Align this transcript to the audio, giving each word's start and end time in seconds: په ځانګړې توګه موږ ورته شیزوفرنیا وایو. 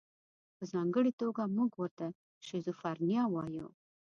په 0.57 0.63
ځانګړې 0.71 1.11
توګه 1.21 1.41
موږ 1.57 1.71
ورته 1.81 2.05
شیزوفرنیا 2.45 3.23
وایو. 3.29 3.67